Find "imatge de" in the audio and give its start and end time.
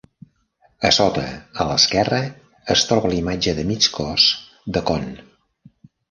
3.19-3.65